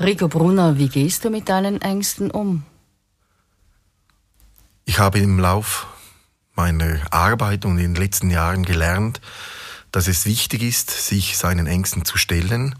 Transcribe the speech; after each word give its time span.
Rico 0.00 0.28
Brunner, 0.28 0.78
wie 0.78 0.88
gehst 0.88 1.24
du 1.24 1.30
mit 1.30 1.48
deinen 1.48 1.82
Ängsten 1.82 2.30
um? 2.30 2.62
Ich 4.84 5.00
habe 5.00 5.18
im 5.18 5.40
Lauf 5.40 5.88
meiner 6.54 7.00
Arbeit 7.12 7.64
und 7.64 7.78
in 7.78 7.94
den 7.94 8.02
letzten 8.02 8.30
Jahren 8.30 8.64
gelernt, 8.64 9.20
dass 9.90 10.06
es 10.06 10.24
wichtig 10.24 10.62
ist, 10.62 10.90
sich 10.90 11.36
seinen 11.36 11.66
Ängsten 11.66 12.04
zu 12.04 12.16
stellen, 12.16 12.76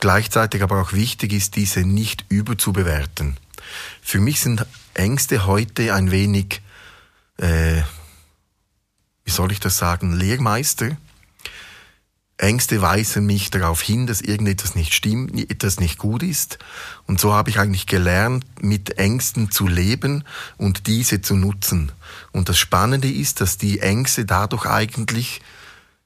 gleichzeitig 0.00 0.62
aber 0.62 0.82
auch 0.82 0.92
wichtig 0.92 1.32
ist, 1.32 1.56
diese 1.56 1.80
nicht 1.80 2.26
überzubewerten. 2.28 3.38
Für 4.02 4.20
mich 4.20 4.40
sind 4.40 4.66
Ängste 4.92 5.46
heute 5.46 5.94
ein 5.94 6.10
wenig, 6.10 6.60
äh, 7.38 7.82
wie 9.24 9.30
soll 9.30 9.50
ich 9.50 9.60
das 9.60 9.78
sagen, 9.78 10.12
Lehrmeister. 10.12 10.96
Ängste 12.38 12.80
weisen 12.80 13.26
mich 13.26 13.50
darauf 13.50 13.82
hin, 13.82 14.06
dass 14.06 14.20
irgendetwas 14.20 14.76
nicht 14.76 14.94
stimmt, 14.94 15.38
etwas 15.50 15.80
nicht 15.80 15.98
gut 15.98 16.22
ist. 16.22 16.58
Und 17.06 17.18
so 17.18 17.34
habe 17.34 17.50
ich 17.50 17.58
eigentlich 17.58 17.86
gelernt, 17.86 18.44
mit 18.62 18.96
Ängsten 18.96 19.50
zu 19.50 19.66
leben 19.66 20.22
und 20.56 20.86
diese 20.86 21.20
zu 21.20 21.34
nutzen. 21.34 21.90
Und 22.30 22.48
das 22.48 22.56
Spannende 22.56 23.10
ist, 23.10 23.40
dass 23.40 23.58
die 23.58 23.80
Ängste 23.80 24.24
dadurch 24.24 24.66
eigentlich, 24.66 25.40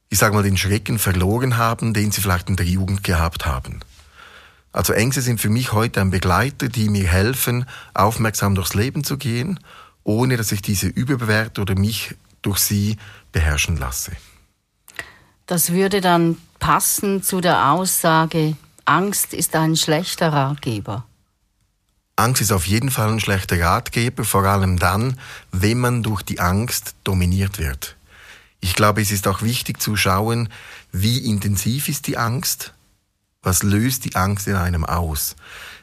ich 0.09 0.18
sage 0.18 0.34
mal, 0.34 0.42
den 0.42 0.56
Schrecken 0.56 0.98
verloren 0.98 1.59
haben, 1.59 1.92
den 1.92 2.12
sie 2.12 2.23
vielleicht 2.23 2.48
in 2.48 2.56
der 2.56 2.66
Jugend 2.66 3.04
gehabt 3.04 3.45
haben. 3.45 3.80
Also 4.73 4.95
Ängste 4.95 5.20
sind 5.20 5.38
für 5.38 5.51
mich 5.51 5.73
heute 5.73 6.01
ein 6.01 6.10
Begleiter, 6.10 6.70
die 6.70 6.88
mir 6.88 7.06
helfen, 7.06 7.66
aufmerksam 7.92 8.54
durchs 8.54 8.73
Leben 8.73 9.04
zu 9.04 9.18
gehen, 9.18 9.60
ohne 10.02 10.38
dass 10.38 10.51
ich 10.51 10.62
diese 10.62 10.87
überbewerte 10.87 11.60
oder 11.60 11.78
mich 11.78 12.14
durch 12.40 12.59
sie 12.59 12.96
beherrschen 13.32 13.76
lasse. 13.76 14.12
Das 15.46 15.73
würde 15.73 16.01
dann 16.01 16.38
passen 16.59 17.23
zu 17.23 17.41
der 17.41 17.73
Aussage, 17.73 18.56
Angst 18.84 19.34
ist 19.34 19.55
ein 19.55 19.77
schlechter 19.77 20.32
Ratgeber. 20.32 21.05
Angst 22.16 22.42
ist 22.42 22.52
auf 22.52 22.66
jeden 22.66 22.91
Fall 22.91 23.10
ein 23.10 23.21
schlechter 23.21 23.60
Ratgeber, 23.60 24.24
vor 24.24 24.45
allem 24.45 24.79
dann, 24.79 25.18
wenn 25.51 25.79
man 25.79 26.02
durch 26.02 26.23
die 26.23 26.40
Angst 26.40 26.95
dominiert 27.04 27.59
wird. 27.59 27.96
Ich 28.60 28.74
glaube, 28.74 29.02
es 29.02 29.10
ist 29.10 29.26
auch 29.26 29.43
wichtig 29.43 29.80
zu 29.80 29.96
schauen, 29.96 30.48
wie 30.93 31.18
intensiv 31.18 31.88
ist 31.88 32.07
die 32.07 32.16
Angst, 32.16 32.74
was 33.43 33.63
löst 33.63 34.04
die 34.04 34.15
Angst 34.15 34.46
in 34.46 34.54
einem 34.54 34.85
aus. 34.85 35.35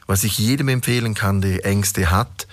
Was 0.06 0.24
ich 0.24 0.38
jedem 0.38 0.68
empfehlen 0.68 1.14
kann, 1.14 1.42
der 1.42 1.66
Ängste 1.66 2.10
hat, 2.10 2.46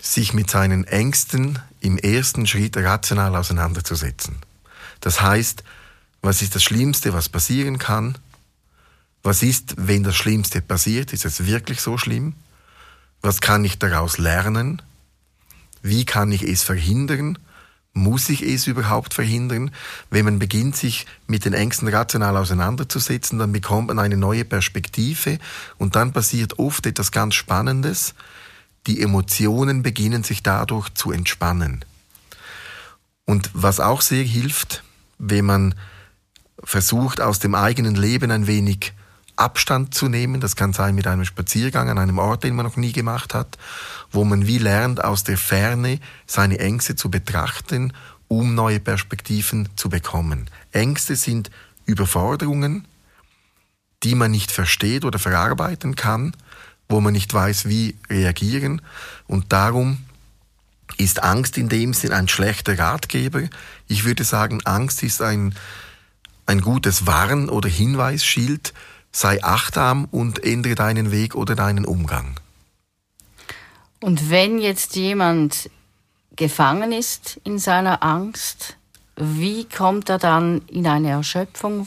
sich 0.00 0.34
mit 0.34 0.50
seinen 0.50 0.84
Ängsten 0.84 1.60
im 1.80 1.96
ersten 1.96 2.46
Schritt 2.46 2.76
rational 2.76 3.36
auseinanderzusetzen. 3.36 4.36
Das 5.00 5.22
heißt, 5.22 5.64
was 6.22 6.40
ist 6.40 6.54
das 6.54 6.62
Schlimmste, 6.62 7.12
was 7.12 7.28
passieren 7.28 7.78
kann? 7.78 8.16
Was 9.24 9.42
ist, 9.42 9.74
wenn 9.76 10.04
das 10.04 10.16
Schlimmste 10.16 10.62
passiert? 10.62 11.12
Ist 11.12 11.24
es 11.24 11.46
wirklich 11.46 11.80
so 11.80 11.98
schlimm? 11.98 12.34
Was 13.20 13.40
kann 13.40 13.64
ich 13.64 13.78
daraus 13.78 14.18
lernen? 14.18 14.82
Wie 15.82 16.04
kann 16.04 16.30
ich 16.32 16.42
es 16.42 16.62
verhindern? 16.62 17.38
Muss 17.92 18.28
ich 18.28 18.42
es 18.42 18.66
überhaupt 18.66 19.14
verhindern? 19.14 19.70
Wenn 20.10 20.24
man 20.24 20.38
beginnt, 20.38 20.76
sich 20.76 21.06
mit 21.26 21.44
den 21.44 21.52
Ängsten 21.52 21.88
rational 21.88 22.36
auseinanderzusetzen, 22.36 23.38
dann 23.38 23.52
bekommt 23.52 23.88
man 23.88 23.98
eine 23.98 24.16
neue 24.16 24.44
Perspektive 24.44 25.38
und 25.76 25.96
dann 25.96 26.12
passiert 26.12 26.58
oft 26.58 26.86
etwas 26.86 27.12
ganz 27.12 27.34
Spannendes. 27.34 28.14
Die 28.86 29.02
Emotionen 29.02 29.82
beginnen 29.82 30.24
sich 30.24 30.42
dadurch 30.42 30.88
zu 30.94 31.12
entspannen. 31.12 31.84
Und 33.24 33.50
was 33.54 33.78
auch 33.78 34.00
sehr 34.00 34.24
hilft, 34.24 34.82
wenn 35.18 35.44
man 35.44 35.74
versucht, 36.64 37.20
aus 37.20 37.38
dem 37.38 37.54
eigenen 37.54 37.94
Leben 37.94 38.30
ein 38.30 38.46
wenig 38.46 38.92
Abstand 39.36 39.94
zu 39.94 40.08
nehmen. 40.08 40.40
Das 40.40 40.56
kann 40.56 40.72
sein 40.72 40.94
mit 40.94 41.06
einem 41.06 41.24
Spaziergang 41.24 41.88
an 41.88 41.98
einem 41.98 42.18
Ort, 42.18 42.44
den 42.44 42.54
man 42.54 42.66
noch 42.66 42.76
nie 42.76 42.92
gemacht 42.92 43.34
hat, 43.34 43.58
wo 44.10 44.24
man 44.24 44.46
wie 44.46 44.58
lernt, 44.58 45.02
aus 45.02 45.24
der 45.24 45.38
Ferne 45.38 45.98
seine 46.26 46.58
Ängste 46.58 46.96
zu 46.96 47.10
betrachten, 47.10 47.92
um 48.28 48.54
neue 48.54 48.80
Perspektiven 48.80 49.68
zu 49.76 49.88
bekommen. 49.88 50.48
Ängste 50.70 51.16
sind 51.16 51.50
Überforderungen, 51.86 52.86
die 54.02 54.14
man 54.14 54.30
nicht 54.30 54.50
versteht 54.50 55.04
oder 55.04 55.18
verarbeiten 55.18 55.96
kann, 55.96 56.34
wo 56.88 57.00
man 57.00 57.12
nicht 57.12 57.32
weiß, 57.32 57.68
wie 57.68 57.96
reagieren. 58.08 58.82
Und 59.26 59.52
darum 59.52 59.98
ist 60.98 61.22
Angst 61.22 61.56
in 61.56 61.68
dem 61.68 61.94
Sinn 61.94 62.12
ein 62.12 62.28
schlechter 62.28 62.78
Ratgeber. 62.78 63.42
Ich 63.88 64.04
würde 64.04 64.24
sagen, 64.24 64.60
Angst 64.64 65.02
ist 65.02 65.22
ein 65.22 65.54
ein 66.46 66.60
gutes 66.60 67.06
Warn- 67.06 67.48
oder 67.48 67.68
Hinweisschild, 67.68 68.72
sei 69.12 69.42
achtsam 69.42 70.06
und 70.06 70.42
ändere 70.42 70.74
deinen 70.74 71.10
Weg 71.10 71.34
oder 71.34 71.54
deinen 71.54 71.84
Umgang. 71.84 72.38
Und 74.00 74.30
wenn 74.30 74.58
jetzt 74.58 74.96
jemand 74.96 75.70
gefangen 76.34 76.92
ist 76.92 77.40
in 77.44 77.58
seiner 77.58 78.02
Angst, 78.02 78.76
wie 79.16 79.64
kommt 79.68 80.08
er 80.08 80.18
dann 80.18 80.62
in 80.62 80.86
eine 80.86 81.10
Erschöpfung? 81.10 81.86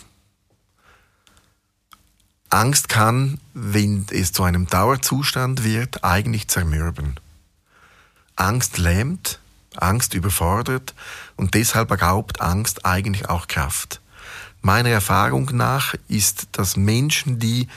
Angst 2.50 2.88
kann, 2.88 3.40
wenn 3.54 4.06
es 4.12 4.32
zu 4.32 4.44
einem 4.44 4.68
Dauerzustand 4.68 5.64
wird, 5.64 6.04
eigentlich 6.04 6.48
zermürben. 6.48 7.20
Angst 8.36 8.78
lähmt, 8.78 9.40
Angst 9.76 10.14
überfordert 10.14 10.94
und 11.36 11.54
deshalb 11.54 12.02
raubt 12.02 12.40
Angst 12.40 12.86
eigentlich 12.86 13.28
auch 13.28 13.48
Kraft. 13.48 14.00
Meiner 14.66 14.90
Erfahrung 14.90 15.52
nach 15.54 15.94
ist, 16.08 16.48
dass 16.54 16.76
Menschen, 16.76 17.38
die 17.38 17.68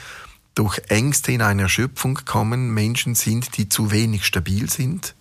durch 0.55 0.79
Ängste 0.87 1.31
in 1.31 1.43
eine 1.43 1.61
Erschöpfung 1.61 2.21
kommen, 2.25 2.73
Menschen 2.73 3.13
sind, 3.13 3.57
die 3.57 3.69
zu 3.69 3.91
wenig 3.91 4.25
stabil 4.25 4.71
sind 4.71 5.13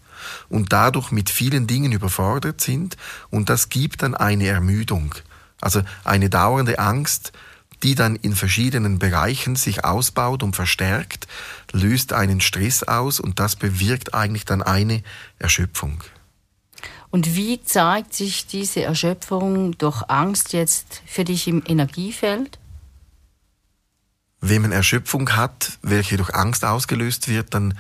und 0.49 0.73
dadurch 0.73 1.11
mit 1.11 1.29
vielen 1.29 1.67
Dingen 1.67 1.93
überfordert 1.93 2.63
sind 2.63 2.97
und 3.29 3.51
das 3.51 3.69
gibt 3.69 4.03
dann 4.03 4.15
eine 4.15 4.47
Ermüdung. 4.47 5.15
Also 5.61 5.83
eine 6.05 6.31
dauernde 6.31 6.79
Angst, 6.79 7.33
die 7.83 7.95
dann 7.95 8.17
in 8.17 8.35
verschiedenen 8.35 8.99
Bereichen 8.99 9.55
sich 9.55 9.85
ausbaut 9.85 10.43
und 10.43 10.57
verstärkt, 10.57 11.29
löst 11.73 12.15
einen 12.15 12.41
Stress 12.41 12.83
aus 12.83 13.21
und 13.21 13.41
das 13.41 13.57
bewirkt 13.57 14.15
eigentlich 14.15 14.47
dann 14.47 14.63
eine 14.63 15.03
Erschöpfung. 15.39 16.03
Und 17.11 17.35
wie 17.35 17.63
zeigt 17.63 18.15
sich 18.15 18.47
diese 18.47 18.83
Erschöpfung 18.83 19.77
durch 19.79 20.03
Angst 20.09 20.53
jetzt 20.53 21.03
für 21.07 21.25
dich 21.25 21.49
im 21.49 21.63
Energiefeld? 21.67 22.59
Wenn 24.41 24.63
man 24.63 24.73
Erschöpfung 24.73 25.31
hat, 25.31 25.79
welche 25.83 26.17
durch 26.17 26.35
Angst 26.35 26.65
ausgelöst 26.65 27.29
wird, 27.29 27.55
dann 27.55 27.77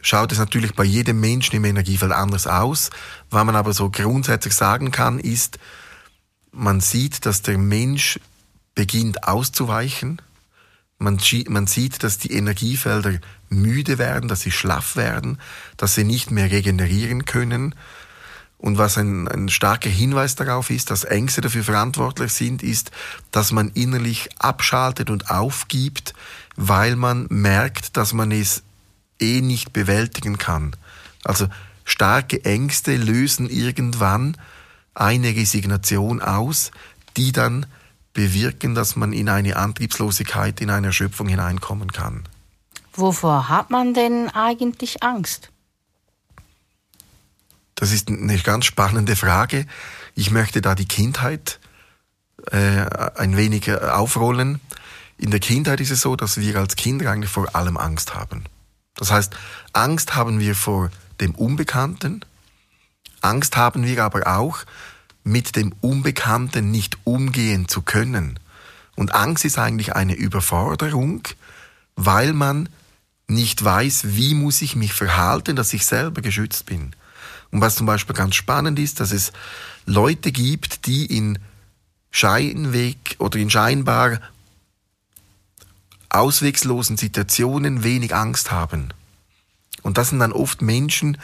schaut 0.00 0.30
es 0.30 0.38
natürlich 0.38 0.74
bei 0.74 0.84
jedem 0.84 1.20
Menschen 1.20 1.56
im 1.56 1.64
Energiefeld 1.64 2.12
anders 2.12 2.46
aus. 2.46 2.90
Was 3.30 3.44
man 3.44 3.56
aber 3.56 3.72
so 3.72 3.90
grundsätzlich 3.90 4.54
sagen 4.54 4.90
kann, 4.90 5.18
ist, 5.18 5.58
man 6.52 6.80
sieht, 6.80 7.26
dass 7.26 7.42
der 7.42 7.58
Mensch 7.58 8.20
beginnt 8.74 9.24
auszuweichen. 9.24 10.22
Man, 10.98 11.18
man 11.48 11.66
sieht, 11.66 12.02
dass 12.02 12.18
die 12.18 12.32
Energiefelder 12.32 13.18
müde 13.48 13.98
werden, 13.98 14.28
dass 14.28 14.42
sie 14.42 14.50
schlaff 14.50 14.96
werden, 14.96 15.40
dass 15.76 15.94
sie 15.94 16.04
nicht 16.04 16.30
mehr 16.30 16.50
regenerieren 16.50 17.24
können. 17.24 17.74
Und 18.58 18.76
was 18.76 18.98
ein, 18.98 19.28
ein 19.28 19.48
starker 19.48 19.88
Hinweis 19.88 20.34
darauf 20.34 20.70
ist, 20.70 20.90
dass 20.90 21.04
Ängste 21.04 21.40
dafür 21.40 21.62
verantwortlich 21.62 22.32
sind, 22.32 22.62
ist, 22.62 22.90
dass 23.30 23.52
man 23.52 23.68
innerlich 23.68 24.28
abschaltet 24.38 25.10
und 25.10 25.30
aufgibt, 25.30 26.12
weil 26.56 26.96
man 26.96 27.26
merkt, 27.30 27.96
dass 27.96 28.12
man 28.12 28.32
es 28.32 28.64
eh 29.20 29.40
nicht 29.40 29.72
bewältigen 29.72 30.38
kann. 30.38 30.74
Also 31.22 31.46
starke 31.84 32.44
Ängste 32.44 32.96
lösen 32.96 33.48
irgendwann 33.48 34.36
eine 34.94 35.28
Resignation 35.28 36.20
aus, 36.20 36.72
die 37.16 37.30
dann 37.30 37.66
bewirken, 38.12 38.74
dass 38.74 38.96
man 38.96 39.12
in 39.12 39.28
eine 39.28 39.56
Antriebslosigkeit, 39.56 40.60
in 40.60 40.70
eine 40.70 40.88
Erschöpfung 40.88 41.28
hineinkommen 41.28 41.92
kann. 41.92 42.24
Wovor 42.92 43.48
hat 43.48 43.70
man 43.70 43.94
denn 43.94 44.28
eigentlich 44.30 45.04
Angst? 45.04 45.50
Das 47.78 47.92
ist 47.92 48.08
eine 48.08 48.36
ganz 48.38 48.64
spannende 48.64 49.14
Frage. 49.14 49.64
Ich 50.16 50.32
möchte 50.32 50.60
da 50.60 50.74
die 50.74 50.88
Kindheit 50.88 51.60
äh, 52.50 52.84
ein 53.14 53.36
wenig 53.36 53.68
äh, 53.68 53.76
aufrollen. 53.76 54.60
In 55.16 55.30
der 55.30 55.38
Kindheit 55.38 55.78
ist 55.78 55.92
es 55.92 56.00
so, 56.00 56.16
dass 56.16 56.40
wir 56.40 56.56
als 56.56 56.74
Kinder 56.74 57.08
eigentlich 57.08 57.30
vor 57.30 57.54
allem 57.54 57.76
Angst 57.76 58.16
haben. 58.16 58.42
Das 58.96 59.12
heißt, 59.12 59.32
Angst 59.74 60.16
haben 60.16 60.40
wir 60.40 60.56
vor 60.56 60.90
dem 61.20 61.36
Unbekannten. 61.36 62.24
Angst 63.20 63.56
haben 63.56 63.84
wir 63.84 64.02
aber 64.02 64.26
auch, 64.26 64.58
mit 65.22 65.54
dem 65.54 65.72
Unbekannten 65.80 66.72
nicht 66.72 66.98
umgehen 67.04 67.68
zu 67.68 67.82
können. 67.82 68.40
Und 68.96 69.14
Angst 69.14 69.44
ist 69.44 69.56
eigentlich 69.56 69.94
eine 69.94 70.14
Überforderung, 70.14 71.22
weil 71.94 72.32
man 72.32 72.68
nicht 73.28 73.62
weiß, 73.62 74.16
wie 74.16 74.34
muss 74.34 74.62
ich 74.62 74.74
mich 74.74 74.94
verhalten, 74.94 75.54
dass 75.54 75.72
ich 75.74 75.86
selber 75.86 76.22
geschützt 76.22 76.66
bin. 76.66 76.96
Und 77.50 77.60
was 77.60 77.76
zum 77.76 77.86
Beispiel 77.86 78.14
ganz 78.14 78.34
spannend 78.34 78.78
ist, 78.78 79.00
dass 79.00 79.12
es 79.12 79.32
Leute 79.86 80.32
gibt, 80.32 80.86
die 80.86 81.06
in 81.06 81.38
Scheinweg 82.10 83.16
oder 83.18 83.38
in 83.38 83.50
scheinbar 83.50 84.20
auswegslosen 86.10 86.96
Situationen 86.96 87.84
wenig 87.84 88.14
Angst 88.14 88.50
haben. 88.50 88.92
Und 89.82 89.98
das 89.98 90.10
sind 90.10 90.18
dann 90.18 90.32
oft 90.32 90.62
Menschen, 90.62 91.18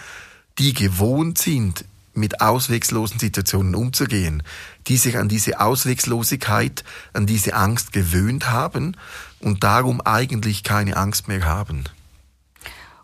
die 0.59 0.73
gewohnt 0.73 1.39
sind, 1.39 1.85
mit 2.15 2.41
auswegslosen 2.41 3.19
Situationen 3.19 3.75
umzugehen, 3.75 4.43
die 4.87 4.97
sich 4.97 5.19
an 5.19 5.29
diese 5.29 5.61
Auswegslosigkeit, 5.61 6.85
an 7.13 7.27
diese 7.27 7.55
Angst 7.55 7.93
gewöhnt 7.93 8.51
haben 8.51 8.97
und 9.41 9.65
darum 9.65 10.01
eigentlich 10.01 10.63
keine 10.63 10.97
Angst 10.97 11.27
mehr 11.27 11.45
haben. 11.45 11.85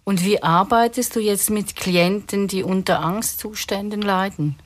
Und 0.04 0.24
wie 0.24 0.42
arbeitest 0.42 1.14
du 1.16 1.20
jetzt 1.20 1.50
mit 1.50 1.76
Klienten, 1.76 2.48
die 2.48 2.62
unter 2.62 3.00
Angstzuständen 3.00 4.02
leiden? 4.02 4.58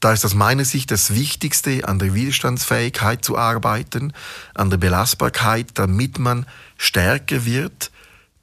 Da 0.00 0.12
ist 0.12 0.24
aus 0.24 0.34
meiner 0.34 0.64
Sicht 0.64 0.92
das 0.92 1.12
Wichtigste, 1.12 1.88
an 1.88 1.98
der 1.98 2.14
Widerstandsfähigkeit 2.14 3.24
zu 3.24 3.36
arbeiten, 3.36 4.12
an 4.54 4.70
der 4.70 4.76
Belastbarkeit, 4.76 5.70
damit 5.74 6.20
man 6.20 6.46
stärker 6.76 7.44
wird, 7.44 7.90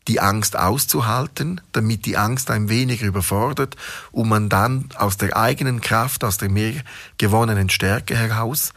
die 0.07 0.19
Angst 0.19 0.57
auszuhalten, 0.57 1.61
damit 1.71 2.05
die 2.05 2.17
Angst 2.17 2.51
ein 2.51 2.69
wenig 2.69 3.01
überfordert 3.01 3.75
und 4.11 4.27
man 4.27 4.49
dann 4.49 4.89
aus 4.97 5.17
der 5.17 5.35
eigenen 5.35 5.81
Kraft, 5.81 6.23
aus 6.23 6.37
der 6.37 6.49
mehr 6.49 6.73
gewonnenen 7.17 7.69
Stärke 7.69 8.15
heraus 8.15 8.73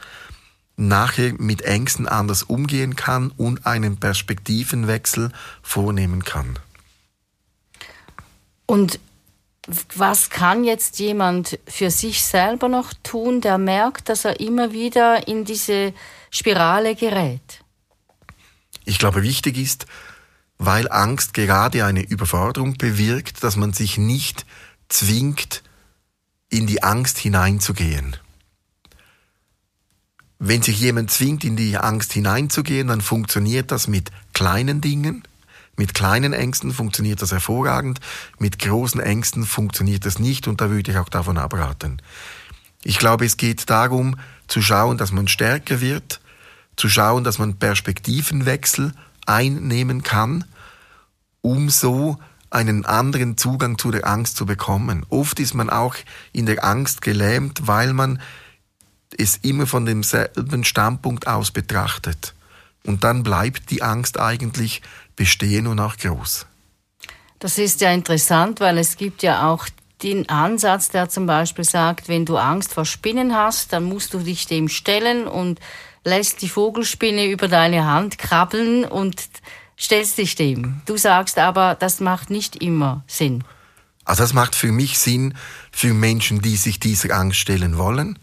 nachher 0.79 1.35
mit 1.39 1.63
Ängsten 1.63 2.07
anders 2.07 2.45
umgehen 2.45 2.97
kann 2.97 3.33
und 3.37 3.67
einen 3.67 3.99
Perspektivenwechsel 3.99 5.33
vornehmen 5.63 6.25
kann. 6.25 6.59
Und 8.65 9.01
was 9.95 10.31
kann 10.31 10.65
jetzt 10.65 10.99
jemand 10.99 11.59
für 11.67 11.91
sich 11.91 12.23
selber 12.23 12.69
noch 12.69 12.95
tun, 13.03 13.41
der 13.41 13.59
merkt, 13.59 14.09
dass 14.09 14.25
er 14.25 14.41
immer 14.41 14.73
wieder 14.73 15.29
in 15.29 15.45
diese 15.45 15.93
Spirale 16.31 16.95
gerät? 16.95 17.65
Ich 18.85 18.99
glaube, 18.99 19.23
wichtig 19.23 19.59
ist, 19.59 19.87
weil 20.57 20.91
Angst 20.91 21.35
gerade 21.35 21.85
eine 21.85 22.03
Überforderung 22.03 22.79
bewirkt, 22.79 23.45
dass 23.45 23.57
man 23.57 23.73
sich 23.73 23.99
nicht 23.99 24.47
zwingt, 24.89 25.63
in 26.49 26.67
die 26.67 26.83
Angst 26.83 27.19
hineinzugehen. 27.19 28.17
Wenn 30.39 30.63
sich 30.63 30.81
jemand 30.81 31.11
zwingt, 31.11 31.45
in 31.45 31.57
die 31.57 31.77
Angst 31.77 32.13
hineinzugehen, 32.13 32.89
dann 32.89 33.01
funktioniert 33.01 33.73
das 33.73 33.89
mit 33.89 34.11
kleinen 34.35 34.81
Dingen, 34.81 35.25
mit 35.77 35.95
kleinen 35.95 36.33
Ängsten 36.33 36.73
funktioniert 36.73 37.23
das 37.23 37.33
hervorragend, 37.33 38.01
mit 38.39 38.59
großen 38.59 39.01
Ängsten 39.01 39.45
funktioniert 39.45 40.05
das 40.07 40.19
nicht 40.19 40.47
und 40.49 40.61
da 40.61 40.71
würde 40.71 40.91
ich 40.91 40.99
auch 40.99 41.09
davon 41.09 41.39
abraten. 41.39 42.03
Ich 42.85 42.99
glaube, 42.99 43.25
es 43.25 43.37
geht 43.37 43.69
darum, 43.69 44.17
zu 44.47 44.63
schauen, 44.63 44.97
dass 44.97 45.13
man 45.13 45.29
stärker 45.29 45.81
wird, 45.81 46.21
zu 46.77 46.89
schauen, 46.89 47.25
dass 47.25 47.39
man 47.39 47.59
Perspektivenwechsel 47.59 48.93
einnehmen 49.27 50.03
kann, 50.03 50.45
um 51.43 51.69
so 51.69 52.19
einen 52.51 52.87
anderen 52.87 53.37
Zugang 53.37 53.79
zu 53.79 53.91
der 53.91 54.07
Angst 54.07 54.37
zu 54.37 54.47
bekommen. 54.47 55.05
Oft 55.11 55.39
ist 55.39 55.55
man 55.55 55.69
auch 55.69 55.97
in 56.33 56.47
der 56.47 56.65
Angst 56.65 57.03
gelähmt, 57.03 57.67
weil 57.67 57.93
man 57.93 58.21
es 59.17 59.39
immer 59.39 59.67
von 59.67 59.87
demselben 59.87 60.65
Standpunkt 60.65 61.27
aus 61.27 61.51
betrachtet. 61.51 62.35
Und 62.85 63.05
dann 63.05 63.23
bleibt 63.23 63.71
die 63.71 63.83
Angst 63.83 64.19
eigentlich 64.19 64.83
bestehen 65.17 65.67
und 65.67 65.81
auch 65.81 65.97
groß. 65.97 66.47
Das 67.39 67.59
ist 67.59 67.81
ja 67.81 67.93
interessant, 67.93 68.61
weil 68.61 68.79
es 68.79 68.97
gibt 68.97 69.23
ja 69.23 69.49
auch 69.49 69.69
den 70.03 70.29
Ansatz, 70.29 70.91
der 70.91 71.09
zum 71.09 71.27
Beispiel 71.27 71.65
sagt, 71.65 72.09
wenn 72.09 72.25
du 72.25 72.37
Angst 72.37 72.75
vor 72.75 72.85
Spinnen 72.85 73.35
hast, 73.35 73.73
dann 73.73 73.85
musst 73.85 74.15
du 74.15 74.21
dich 74.21 74.47
dem 74.47 74.69
stellen 74.69 75.27
und 75.27 75.61
lässt 76.05 76.43
die 76.43 76.49
Vogelspinne 76.49 77.27
über 77.27 77.49
deine 77.49 77.85
Hand 77.85 78.19
krabbeln 78.19 78.85
und 78.85 79.23
stellst 79.79 80.19
dich 80.19 80.35
dem. 80.35 80.81
Du 80.87 80.97
sagst 80.97 81.39
aber, 81.39 81.75
das 81.75 82.01
macht 82.01 82.31
nicht 82.31 82.57
immer 82.57 83.03
Sinn. 83.07 83.45
Also 84.05 84.23
das 84.23 84.33
macht 84.33 84.55
für 84.55 84.73
mich 84.73 84.99
Sinn 84.99 85.35
für 85.71 85.93
Menschen, 85.93 86.41
die 86.41 86.57
sich 86.57 86.81
dieser 86.81 87.15
Angst 87.15 87.39
stellen 87.39 87.77
wollen. 87.77 88.19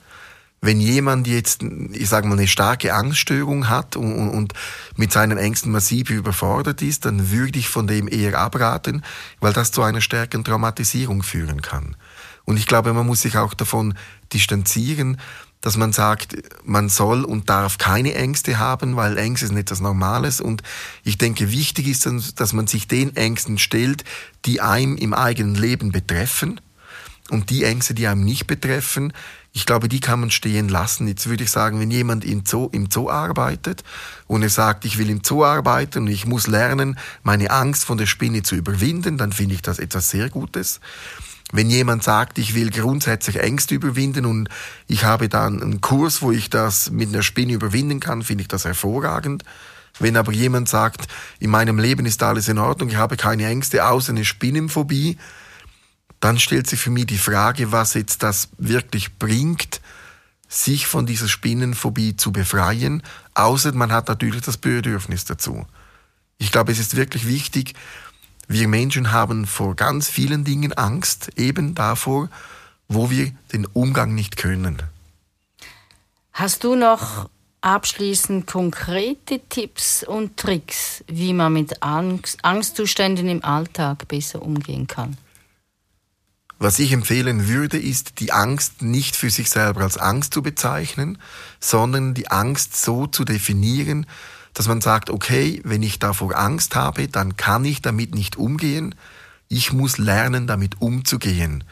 Wenn 0.66 0.80
jemand 0.80 1.28
jetzt, 1.28 1.62
ich 1.92 2.10
sage 2.10 2.28
mal, 2.28 2.34
eine 2.34 2.48
starke 2.48 2.96
Angststörung 2.96 3.70
hat 3.70 3.96
und, 3.96 4.30
und, 4.30 4.54
mit 4.96 5.12
seinen 5.12 5.38
Ängsten 5.38 5.72
massiv 5.72 6.10
überfordert 6.10 6.82
ist, 6.82 7.06
dann 7.06 7.30
würde 7.30 7.60
ich 7.60 7.70
von 7.70 7.86
dem 7.86 8.08
eher 8.08 8.40
abraten, 8.40 9.04
weil 9.40 9.54
das 9.54 9.72
zu 9.72 9.84
einer 9.84 10.02
stärkeren 10.02 10.44
Traumatisierung 10.44 11.22
führen 11.22 11.62
kann. 11.62 11.96
Und 12.46 12.58
ich 12.58 12.66
glaube, 12.66 12.94
man 12.94 13.06
muss 13.06 13.22
sich 13.22 13.38
auch 13.38 13.54
davon 13.54 13.94
distanzieren, 14.34 15.18
dass 15.62 15.78
man 15.78 15.94
sagt, 15.94 16.36
man 16.64 16.90
soll 16.90 17.24
und 17.24 17.48
darf 17.48 17.78
keine 17.78 18.16
Ängste 18.16 18.58
haben, 18.58 18.96
weil 18.96 19.20
Ängste 19.20 19.46
sind 19.46 19.58
etwas 19.58 19.82
Normales. 19.82 20.42
Und 20.42 20.64
ich 21.04 21.20
denke, 21.20 21.52
wichtig 21.52 21.88
ist, 21.88 22.10
dass 22.40 22.54
man 22.54 22.66
sich 22.66 22.88
den 22.88 23.16
Ängsten 23.16 23.60
stellt, 23.60 24.04
die 24.46 24.62
einem 24.62 24.98
im 24.98 25.14
eigenen 25.14 25.54
Leben 25.54 25.92
betreffen. 25.92 26.60
Und 27.30 27.50
die 27.50 27.64
Ängste, 27.64 27.94
die 27.94 28.08
einem 28.08 28.24
nicht 28.24 28.48
betreffen, 28.48 29.14
ich 29.56 29.66
glaube, 29.66 29.88
die 29.88 30.02
kann 30.02 30.20
man 30.20 30.32
stehen 30.32 30.68
lassen. 30.68 31.08
Jetzt 31.08 31.30
würde 31.30 31.46
ich 31.46 31.50
sagen, 31.50 31.80
wenn 31.80 31.90
jemand 31.90 32.26
im 32.26 32.44
Zoo, 32.46 32.68
im 32.74 32.92
Zoo 32.92 33.10
arbeitet 33.10 33.86
und 34.28 34.44
er 34.44 34.50
sagt, 34.50 34.84
ich 34.84 34.98
will 34.98 35.10
im 35.10 35.22
Zoo 35.24 35.46
arbeiten 35.46 36.00
und 36.00 36.08
ich 36.10 36.26
muss 36.26 36.48
lernen, 36.48 37.00
meine 37.24 37.52
Angst 37.52 37.86
von 37.86 37.98
der 37.98 38.06
Spinne 38.06 38.44
zu 38.44 38.56
überwinden, 38.56 39.18
dann 39.18 39.32
finde 39.32 39.56
ich 39.56 39.62
das 39.62 39.80
etwas 39.80 40.10
sehr 40.10 40.30
Gutes. 40.30 40.82
Wenn 41.54 41.70
jemand 41.70 42.04
sagt, 42.04 42.38
ich 42.38 42.54
will 42.54 42.70
grundsätzlich 42.70 43.40
Ängste 43.40 43.76
überwinden 43.76 44.26
und 44.26 44.50
ich 44.88 45.06
habe 45.06 45.30
dann 45.30 45.64
einen 45.64 45.80
Kurs, 45.80 46.22
wo 46.22 46.34
ich 46.34 46.50
das 46.50 46.92
mit 46.92 47.08
einer 47.08 47.24
Spinne 47.24 47.54
überwinden 47.54 48.02
kann, 48.02 48.24
finde 48.24 48.42
ich 48.42 48.50
das 48.50 48.66
hervorragend. 48.66 49.46
Wenn 50.00 50.18
aber 50.18 50.34
jemand 50.34 50.68
sagt, 50.68 51.08
in 51.40 51.50
meinem 51.50 51.80
Leben 51.80 52.06
ist 52.06 52.22
alles 52.24 52.50
in 52.50 52.58
Ordnung, 52.58 52.90
ich 52.90 52.98
habe 52.98 53.16
keine 53.16 53.46
Ängste 53.46 53.88
außer 53.88 54.12
eine 54.12 54.26
Spinnenphobie, 54.26 55.18
dann 56.26 56.40
stellt 56.40 56.66
sich 56.66 56.80
für 56.80 56.90
mich 56.90 57.06
die 57.06 57.20
Frage, 57.20 57.72
was 57.72 57.94
jetzt 57.94 58.24
das 58.24 58.50
wirklich 58.58 59.20
bringt, 59.20 59.80
sich 60.48 60.88
von 60.88 61.06
dieser 61.06 61.28
Spinnenphobie 61.28 62.18
zu 62.18 62.32
befreien, 62.32 63.04
außer 63.36 63.74
man 63.74 63.92
hat 63.92 64.08
natürlich 64.08 64.42
das 64.42 64.58
Bedürfnis 64.58 65.26
dazu. 65.26 65.68
Ich 66.40 66.52
glaube, 66.52 66.72
es 66.72 66.80
ist 66.80 66.96
wirklich 66.96 67.28
wichtig, 67.28 67.76
wir 68.48 68.68
Menschen 68.68 69.12
haben 69.12 69.46
vor 69.46 69.76
ganz 69.76 70.10
vielen 70.10 70.44
Dingen 70.44 70.74
Angst, 70.74 71.30
eben 71.36 71.76
davor, 71.76 72.30
wo 72.88 73.12
wir 73.12 73.32
den 73.54 73.68
Umgang 73.68 74.16
nicht 74.16 74.36
können. 74.36 74.82
Hast 76.34 76.64
du 76.64 76.74
noch 76.74 77.30
abschließend 77.62 78.48
konkrete 78.48 79.42
Tipps 79.48 80.04
und 80.04 80.38
Tricks, 80.38 81.04
wie 81.06 81.34
man 81.34 81.54
mit 81.54 81.84
Angst, 81.84 82.44
Angstzuständen 82.44 83.30
im 83.30 83.44
Alltag 83.44 84.08
besser 84.08 84.42
umgehen 84.42 84.88
kann? 84.88 85.18
Was 86.58 86.80
ich 86.80 86.94
empfehlen 86.94 87.48
würde, 87.48 87.78
ist, 87.78 88.20
die 88.20 88.32
Angst 88.32 88.82
nicht 88.82 89.16
für 89.16 89.30
sich 89.30 89.50
selber 89.50 89.82
als 89.82 89.98
Angst 89.98 90.34
zu 90.34 90.42
bezeichnen, 90.42 91.18
sondern 91.60 92.14
die 92.14 92.32
Angst 92.32 92.82
so 92.82 93.08
zu 93.08 93.26
definieren, 93.26 94.06
dass 94.54 94.68
man 94.68 94.80
sagt, 94.80 95.10
okay, 95.10 95.62
wenn 95.66 95.84
ich 95.84 96.00
davor 96.00 96.38
Angst 96.38 96.76
habe, 96.76 97.10
dann 97.10 97.36
kann 97.36 97.66
ich 97.66 97.82
damit 97.82 98.16
nicht 98.16 98.38
umgehen. 98.38 98.96
Ich 99.50 99.74
muss 99.74 99.98
lernen, 99.98 100.48
damit 100.48 100.82
umzugehen. 100.82 101.66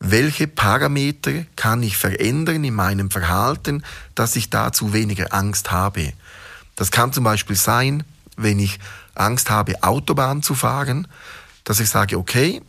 Welche 0.00 0.46
Parameter 0.46 1.44
kann 1.54 1.82
ich 1.82 1.98
verändern 1.98 2.64
in 2.64 2.74
meinem 2.74 3.10
Verhalten, 3.10 3.84
dass 4.14 4.36
ich 4.36 4.48
dazu 4.48 4.94
weniger 4.94 5.34
Angst 5.34 5.70
habe? 5.70 6.14
Das 6.76 6.90
kann 6.90 7.12
zum 7.12 7.24
Beispiel 7.24 7.56
sein, 7.56 8.04
wenn 8.36 8.58
ich 8.58 8.78
Angst 9.14 9.50
habe, 9.50 9.82
Autobahn 9.82 10.42
zu 10.42 10.54
fahren, 10.54 11.08
dass 11.64 11.80
ich 11.80 11.90
sage, 11.90 12.16
okay, 12.16 12.62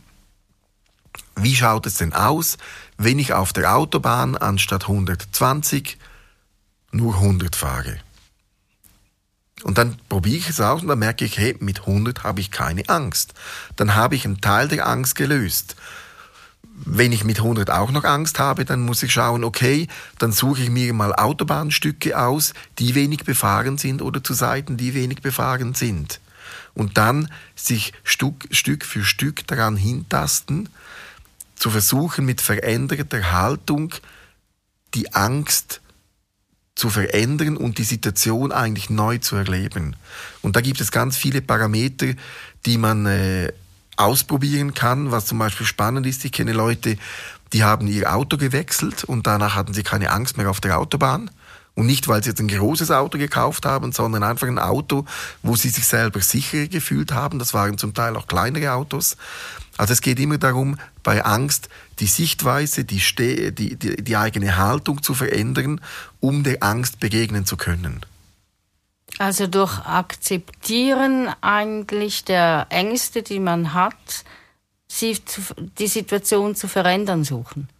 wie 1.42 1.56
schaut 1.56 1.86
es 1.86 1.94
denn 1.94 2.12
aus, 2.12 2.58
wenn 2.96 3.18
ich 3.18 3.32
auf 3.32 3.52
der 3.52 3.76
Autobahn 3.76 4.36
anstatt 4.36 4.82
120 4.82 5.98
nur 6.92 7.14
100 7.14 7.56
fahre? 7.56 7.98
Und 9.62 9.78
dann 9.78 9.96
probiere 10.08 10.38
ich 10.38 10.48
es 10.48 10.60
aus 10.60 10.82
und 10.82 10.88
dann 10.88 10.98
merke 10.98 11.24
ich, 11.24 11.38
hey, 11.38 11.56
mit 11.60 11.80
100 11.80 12.24
habe 12.24 12.40
ich 12.40 12.50
keine 12.50 12.88
Angst. 12.88 13.34
Dann 13.76 13.94
habe 13.94 14.14
ich 14.14 14.24
einen 14.24 14.40
Teil 14.40 14.68
der 14.68 14.86
Angst 14.86 15.16
gelöst. 15.16 15.76
Wenn 16.62 17.12
ich 17.12 17.24
mit 17.24 17.38
100 17.38 17.70
auch 17.70 17.90
noch 17.90 18.04
Angst 18.04 18.38
habe, 18.38 18.64
dann 18.64 18.80
muss 18.80 19.02
ich 19.02 19.12
schauen, 19.12 19.44
okay, 19.44 19.86
dann 20.18 20.32
suche 20.32 20.62
ich 20.62 20.70
mir 20.70 20.94
mal 20.94 21.14
Autobahnstücke 21.14 22.18
aus, 22.18 22.54
die 22.78 22.94
wenig 22.94 23.24
befahren 23.24 23.76
sind 23.76 24.00
oder 24.00 24.24
zu 24.24 24.32
Seiten, 24.32 24.78
die 24.78 24.94
wenig 24.94 25.20
befahren 25.20 25.74
sind. 25.74 26.20
Und 26.72 26.96
dann 26.96 27.30
sich 27.54 27.92
Stück, 28.02 28.48
Stück 28.50 28.86
für 28.86 29.04
Stück 29.04 29.46
daran 29.46 29.76
hintasten, 29.76 30.70
zu 31.60 31.70
versuchen, 31.70 32.24
mit 32.24 32.40
veränderter 32.40 33.32
Haltung 33.32 33.94
die 34.94 35.12
Angst 35.14 35.82
zu 36.74 36.88
verändern 36.88 37.58
und 37.58 37.76
die 37.76 37.84
Situation 37.84 38.50
eigentlich 38.50 38.88
neu 38.88 39.18
zu 39.18 39.36
erleben. 39.36 39.94
Und 40.40 40.56
da 40.56 40.62
gibt 40.62 40.80
es 40.80 40.90
ganz 40.90 41.18
viele 41.18 41.42
Parameter, 41.42 42.14
die 42.64 42.78
man 42.78 43.04
äh, 43.04 43.52
ausprobieren 43.96 44.72
kann, 44.72 45.10
was 45.10 45.26
zum 45.26 45.38
Beispiel 45.38 45.66
spannend 45.66 46.06
ist. 46.06 46.24
Ich 46.24 46.32
kenne 46.32 46.54
Leute, 46.54 46.96
die 47.52 47.62
haben 47.62 47.86
ihr 47.86 48.12
Auto 48.14 48.38
gewechselt 48.38 49.04
und 49.04 49.26
danach 49.26 49.54
hatten 49.54 49.74
sie 49.74 49.82
keine 49.82 50.10
Angst 50.10 50.38
mehr 50.38 50.48
auf 50.48 50.60
der 50.60 50.78
Autobahn 50.78 51.30
Und 51.80 51.86
nicht, 51.86 52.08
weil 52.08 52.22
sie 52.22 52.28
jetzt 52.28 52.40
ein 52.40 52.48
großes 52.48 52.90
Auto 52.90 53.16
gekauft 53.16 53.64
haben, 53.64 53.92
sondern 53.92 54.22
einfach 54.22 54.46
ein 54.46 54.58
Auto, 54.58 55.06
wo 55.42 55.56
sie 55.56 55.70
sich 55.70 55.86
selber 55.86 56.20
sicherer 56.20 56.66
gefühlt 56.66 57.12
haben. 57.12 57.38
Das 57.38 57.54
waren 57.54 57.78
zum 57.78 57.94
Teil 57.94 58.16
auch 58.16 58.26
kleinere 58.26 58.74
Autos. 58.74 59.16
Also 59.78 59.94
es 59.94 60.02
geht 60.02 60.20
immer 60.20 60.36
darum, 60.36 60.76
bei 61.02 61.24
Angst 61.24 61.70
die 61.98 62.06
Sichtweise, 62.06 62.84
die, 62.84 63.00
Ste 63.00 63.50
die, 63.52 63.76
die, 63.76 63.96
die 63.96 64.16
eigene 64.18 64.58
Haltung 64.58 65.02
zu 65.02 65.14
verändern, 65.14 65.80
um 66.20 66.44
der 66.44 66.62
Angst 66.62 67.00
begegnen 67.00 67.46
zu 67.46 67.56
können. 67.56 68.02
Also 69.16 69.46
durch 69.46 69.78
Akzeptieren 69.78 71.30
eigentlich 71.40 72.26
der 72.26 72.66
Ängste, 72.68 73.22
die 73.22 73.40
man 73.40 73.72
hat, 73.72 73.94
sie 74.86 75.24
zu, 75.24 75.40
die 75.78 75.88
Situation 75.88 76.54
zu 76.54 76.68
verändern 76.68 77.24
suchen. 77.24 77.70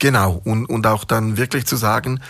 Genau, 0.00 0.42
und, 0.42 0.66
und 0.66 0.84
auch 0.88 1.04
dann 1.04 1.36
wirklich 1.36 1.64
zu 1.64 1.76
sagen, 1.76 2.20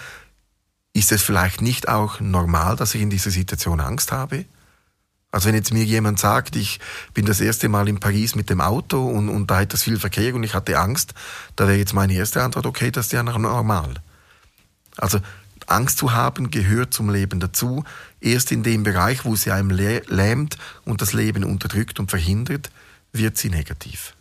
ist 0.97 1.13
es 1.13 1.23
vielleicht 1.23 1.61
nicht 1.61 1.89
auch 1.89 2.21
normal, 2.21 2.75
dass 2.77 2.95
ich 2.95 3.03
in 3.03 3.11
dieser 3.11 3.31
Situation 3.31 3.81
Angst 3.81 4.13
habe? 4.13 4.47
Also 5.31 5.49
wenn 5.49 5.55
jetzt 5.55 5.73
mir 5.73 5.85
jemand 5.85 6.19
sagt, 6.19 6.57
ich 6.57 6.81
bin 7.13 7.27
das 7.27 7.43
erste 7.43 7.69
Mal 7.69 7.89
in 7.89 8.01
Paris 8.01 8.35
mit 8.35 8.49
dem 8.49 8.63
Auto 8.63 9.07
und, 9.07 9.29
und 9.29 9.51
da 9.51 9.59
hat 9.61 9.75
es 9.75 9.83
viel 9.83 9.99
Verkehr 9.99 10.35
und 10.35 10.43
ich 10.43 10.55
hatte 10.55 10.79
Angst, 10.79 11.13
da 11.55 11.69
wäre 11.69 11.77
jetzt 11.77 11.93
meine 11.93 12.15
erste 12.15 12.43
Antwort, 12.43 12.65
okay, 12.65 12.91
das 12.91 13.07
ist 13.07 13.13
ja 13.13 13.23
noch 13.23 13.37
normal. 13.37 13.95
Also 14.97 15.21
Angst 15.67 15.99
zu 15.99 16.15
haben 16.15 16.51
gehört 16.51 16.95
zum 16.95 17.11
Leben 17.11 17.41
dazu. 17.41 17.85
Erst 18.23 18.51
in 18.51 18.63
dem 18.63 18.83
Bereich, 18.83 19.27
wo 19.27 19.37
sie 19.37 19.51
einem 19.51 19.69
lähmt 19.71 20.57
und 20.87 21.03
das 21.03 21.13
Leben 21.13 21.45
unterdrückt 21.45 22.01
und 22.01 22.09
verhindert, 22.09 22.71
wird 23.13 23.37
sie 23.37 23.51
negativ. 23.51 24.16